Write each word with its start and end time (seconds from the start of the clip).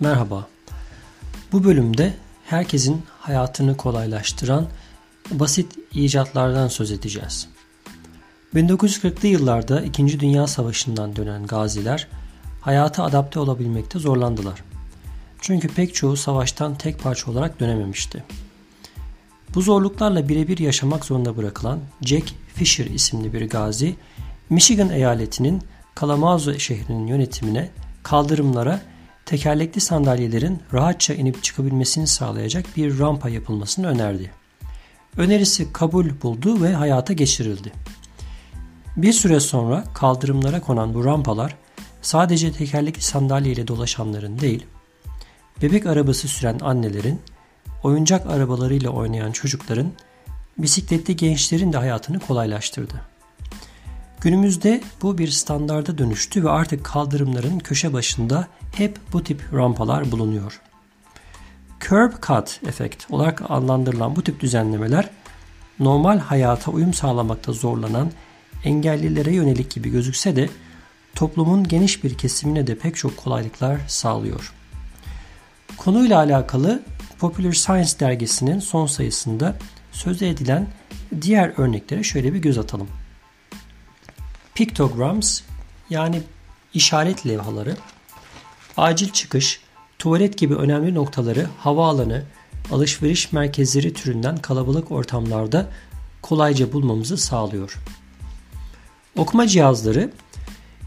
Merhaba. 0.00 0.46
Bu 1.52 1.64
bölümde 1.64 2.14
herkesin 2.44 3.02
hayatını 3.20 3.76
kolaylaştıran 3.76 4.66
basit 5.30 5.78
icatlardan 5.92 6.68
söz 6.68 6.90
edeceğiz. 6.90 7.48
1940'lı 8.54 9.28
yıllarda 9.28 9.80
2. 9.80 10.20
Dünya 10.20 10.46
Savaşı'ndan 10.46 11.16
dönen 11.16 11.46
gaziler 11.46 12.08
hayata 12.60 13.04
adapte 13.04 13.40
olabilmekte 13.40 13.98
zorlandılar. 13.98 14.62
Çünkü 15.40 15.68
pek 15.68 15.94
çoğu 15.94 16.16
savaştan 16.16 16.74
tek 16.74 17.02
parça 17.02 17.30
olarak 17.30 17.60
dönememişti. 17.60 18.24
Bu 19.54 19.62
zorluklarla 19.62 20.28
birebir 20.28 20.58
yaşamak 20.58 21.04
zorunda 21.04 21.36
bırakılan 21.36 21.80
Jack 22.02 22.34
Fisher 22.54 22.86
isimli 22.86 23.32
bir 23.32 23.48
gazi, 23.48 23.96
Michigan 24.50 24.90
eyaletinin 24.90 25.62
Kalamazoo 25.94 26.58
şehrinin 26.58 27.06
yönetimine 27.06 27.70
kaldırımlara 28.02 28.80
tekerlekli 29.26 29.80
sandalyelerin 29.80 30.62
rahatça 30.72 31.14
inip 31.14 31.42
çıkabilmesini 31.42 32.06
sağlayacak 32.06 32.66
bir 32.76 32.98
rampa 32.98 33.28
yapılmasını 33.28 33.86
önerdi. 33.86 34.30
Önerisi 35.16 35.72
kabul 35.72 36.06
buldu 36.22 36.62
ve 36.62 36.74
hayata 36.74 37.12
geçirildi. 37.12 37.72
Bir 38.96 39.12
süre 39.12 39.40
sonra 39.40 39.84
kaldırımlara 39.94 40.60
konan 40.60 40.94
bu 40.94 41.04
rampalar 41.04 41.56
sadece 42.02 42.52
tekerlekli 42.52 43.02
sandalye 43.02 43.52
ile 43.52 43.68
dolaşanların 43.68 44.38
değil, 44.38 44.66
bebek 45.62 45.86
arabası 45.86 46.28
süren 46.28 46.58
annelerin, 46.58 47.20
oyuncak 47.82 48.26
arabalarıyla 48.26 48.90
oynayan 48.90 49.32
çocukların, 49.32 49.92
bisikletli 50.58 51.16
gençlerin 51.16 51.72
de 51.72 51.76
hayatını 51.76 52.20
kolaylaştırdı. 52.20 52.94
Günümüzde 54.20 54.82
bu 55.02 55.18
bir 55.18 55.28
standarda 55.28 55.98
dönüştü 55.98 56.44
ve 56.44 56.50
artık 56.50 56.84
kaldırımların 56.84 57.58
köşe 57.58 57.92
başında 57.92 58.48
hep 58.78 58.98
bu 59.12 59.24
tip 59.24 59.42
rampalar 59.52 60.12
bulunuyor. 60.12 60.60
Curb 61.80 62.12
cut 62.26 62.60
efekt 62.68 63.10
olarak 63.10 63.42
adlandırılan 63.48 64.16
bu 64.16 64.22
tip 64.22 64.40
düzenlemeler 64.40 65.10
normal 65.78 66.18
hayata 66.18 66.70
uyum 66.70 66.94
sağlamakta 66.94 67.52
zorlanan 67.52 68.10
engellilere 68.64 69.34
yönelik 69.34 69.70
gibi 69.70 69.90
gözükse 69.90 70.36
de 70.36 70.48
toplumun 71.14 71.64
geniş 71.64 72.04
bir 72.04 72.18
kesimine 72.18 72.66
de 72.66 72.78
pek 72.78 72.96
çok 72.96 73.16
kolaylıklar 73.16 73.80
sağlıyor. 73.88 74.52
Konuyla 75.76 76.18
alakalı 76.18 76.82
Popular 77.18 77.52
Science 77.52 78.00
dergisinin 78.00 78.58
son 78.58 78.86
sayısında 78.86 79.56
söz 79.92 80.22
edilen 80.22 80.68
diğer 81.20 81.52
örneklere 81.56 82.02
şöyle 82.02 82.34
bir 82.34 82.38
göz 82.38 82.58
atalım. 82.58 82.88
Pictograms 84.54 85.40
yani 85.90 86.22
işaret 86.74 87.26
levhaları, 87.26 87.76
acil 88.76 89.10
çıkış, 89.10 89.60
tuvalet 89.98 90.38
gibi 90.38 90.54
önemli 90.54 90.94
noktaları 90.94 91.46
havaalanı, 91.58 92.22
alışveriş 92.72 93.32
merkezleri 93.32 93.92
türünden 93.92 94.36
kalabalık 94.36 94.90
ortamlarda 94.90 95.70
kolayca 96.22 96.72
bulmamızı 96.72 97.16
sağlıyor. 97.16 97.78
Okuma 99.16 99.46
cihazları 99.46 100.10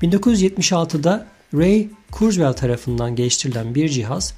1976'da 0.01 1.27
Ray 1.53 1.87
Kurzweil 2.11 2.53
tarafından 2.53 3.15
geliştirilen 3.15 3.75
bir 3.75 3.89
cihaz 3.89 4.33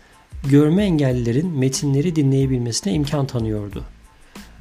görme 0.50 0.84
engellilerin 0.84 1.48
metinleri 1.48 2.16
dinleyebilmesine 2.16 2.94
imkan 2.94 3.28
tanıyordu. 3.28 3.86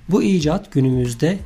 Bu 0.09 0.23
icat 0.23 0.73
günümüzde 0.73 1.39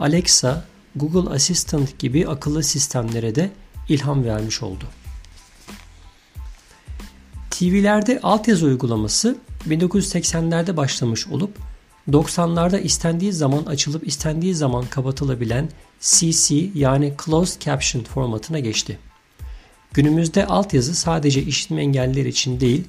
Alexa, 0.00 0.64
Google 0.96 1.30
Assistant 1.30 1.98
gibi 1.98 2.28
akıllı 2.28 2.62
sistemlere 2.62 3.34
de 3.34 3.50
ilham 3.88 4.24
vermiş 4.24 4.62
oldu. 4.62 4.84
TV'lerde 7.62 8.20
altyazı 8.22 8.66
uygulaması 8.66 9.36
1980'lerde 9.68 10.76
başlamış 10.76 11.26
olup 11.26 11.58
90'larda 12.10 12.80
istendiği 12.80 13.32
zaman 13.32 13.62
açılıp 13.64 14.06
istendiği 14.06 14.54
zaman 14.54 14.86
kapatılabilen 14.86 15.68
CC 16.00 16.70
yani 16.74 17.12
Closed 17.24 17.60
Caption 17.60 18.04
formatına 18.04 18.58
geçti. 18.58 18.98
Günümüzde 19.92 20.46
altyazı 20.46 20.94
sadece 20.94 21.42
işitme 21.42 21.82
engelliler 21.82 22.26
için 22.26 22.60
değil, 22.60 22.84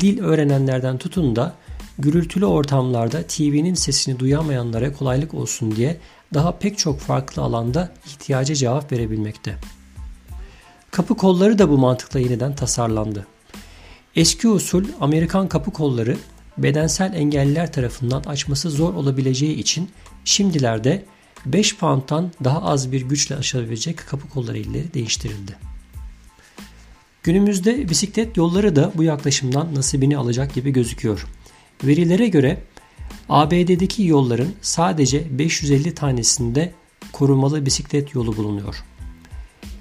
dil 0.00 0.20
öğrenenlerden 0.20 0.98
tutun 0.98 1.36
da 1.36 1.54
gürültülü 1.98 2.46
ortamlarda 2.46 3.22
TV'nin 3.22 3.74
sesini 3.74 4.18
duyamayanlara 4.18 4.92
kolaylık 4.92 5.34
olsun 5.34 5.76
diye 5.76 5.96
daha 6.34 6.58
pek 6.58 6.78
çok 6.78 7.00
farklı 7.00 7.42
alanda 7.42 7.92
ihtiyaca 8.06 8.54
cevap 8.54 8.92
verebilmekte. 8.92 9.54
Kapı 10.90 11.16
kolları 11.16 11.58
da 11.58 11.70
bu 11.70 11.78
mantıkla 11.78 12.20
yeniden 12.20 12.54
tasarlandı. 12.54 13.26
Eski 14.16 14.48
usul 14.48 14.84
Amerikan 15.00 15.48
kapı 15.48 15.70
kolları 15.70 16.16
bedensel 16.58 17.14
engelliler 17.14 17.72
tarafından 17.72 18.22
açması 18.22 18.70
zor 18.70 18.94
olabileceği 18.94 19.56
için 19.56 19.90
şimdilerde 20.24 21.04
5 21.46 21.76
pound'dan 21.76 22.32
daha 22.44 22.62
az 22.62 22.92
bir 22.92 23.02
güçle 23.02 23.36
aşabilecek 23.36 23.98
kapı 23.98 24.28
kolları 24.28 24.58
ile 24.58 24.94
değiştirildi. 24.94 25.56
Günümüzde 27.22 27.88
bisiklet 27.88 28.36
yolları 28.36 28.76
da 28.76 28.92
bu 28.94 29.02
yaklaşımdan 29.02 29.74
nasibini 29.74 30.16
alacak 30.16 30.54
gibi 30.54 30.70
gözüküyor. 30.70 31.26
Verilere 31.84 32.28
göre 32.28 32.62
ABD'deki 33.28 34.04
yolların 34.04 34.54
sadece 34.62 35.38
550 35.38 35.94
tanesinde 35.94 36.72
korumalı 37.12 37.66
bisiklet 37.66 38.14
yolu 38.14 38.36
bulunuyor. 38.36 38.84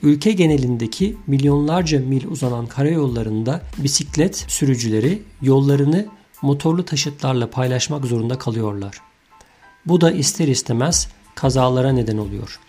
Ülke 0.03 0.31
genelindeki 0.31 1.17
milyonlarca 1.27 1.99
mil 1.99 2.27
uzanan 2.27 2.67
karayollarında 2.67 3.61
bisiklet 3.77 4.45
sürücüleri 4.47 5.21
yollarını 5.41 6.05
motorlu 6.41 6.85
taşıtlarla 6.85 7.49
paylaşmak 7.49 8.05
zorunda 8.05 8.37
kalıyorlar. 8.37 9.01
Bu 9.85 10.01
da 10.01 10.11
ister 10.11 10.47
istemez 10.47 11.07
kazalara 11.35 11.91
neden 11.91 12.17
oluyor. 12.17 12.59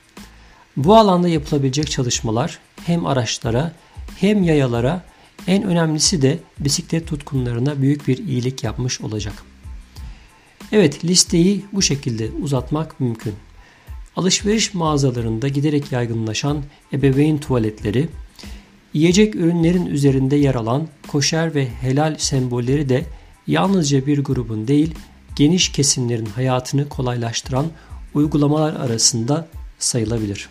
Bu 0.77 0.97
alanda 0.97 1.29
yapılabilecek 1.29 1.91
çalışmalar 1.91 2.59
hem 2.87 3.07
araçlara 3.07 3.73
hem 4.17 4.43
yayalara 4.43 5.05
en 5.47 5.63
önemlisi 5.63 6.23
de 6.23 6.39
bisiklet 6.59 7.07
tutkunlarına 7.07 7.83
büyük 7.83 8.09
bir 8.09 8.19
iyilik 8.19 8.65
yapmış 8.65 9.01
olacak. 9.01 9.35
Evet 10.73 11.05
listeyi 11.05 11.65
bu 11.73 11.83
şekilde 11.83 12.31
uzatmak 12.43 13.01
mümkün. 13.01 13.35
Alışveriş 14.17 14.75
mağazalarında 14.75 15.49
giderek 15.49 15.93
yaygınlaşan 15.93 16.63
ebeveyn 16.93 17.39
tuvaletleri, 17.39 18.09
yiyecek 18.95 19.35
ürünlerin 19.35 19.87
üzerinde 19.87 20.37
yer 20.37 20.55
alan 20.55 20.89
koşer 21.09 21.55
ve 21.55 21.69
helal 21.69 22.17
sembolleri 22.19 22.89
de 22.89 23.05
yalnızca 23.47 24.07
bir 24.07 24.25
grubun 24.25 24.69
değil 24.69 24.95
geniş 25.37 25.73
kesimlerin 25.73 26.27
hayatını 26.27 26.89
kolaylaştıran 26.89 27.67
uygulamalar 28.15 28.75
arasında 28.75 29.49
sayılabilir. 29.79 30.49